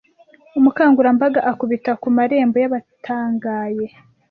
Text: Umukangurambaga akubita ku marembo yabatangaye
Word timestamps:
Umukangurambaga 0.59 1.39
akubita 1.51 1.91
ku 2.01 2.07
marembo 2.17 2.55
yabatangaye 2.63 3.85